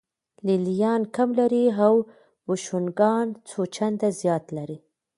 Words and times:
لې 0.45 0.55
لیان 0.65 1.01
کم 1.15 1.29
لري 1.39 1.63
او 1.85 1.93
بوشونګان 2.45 3.27
څو 3.49 3.59
چنده 3.75 4.09
زیات 4.21 4.45
لري 4.57 4.77